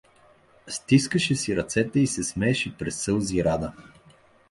[0.67, 3.73] —стискаше си ръцете и се смееше през сълзи Рада.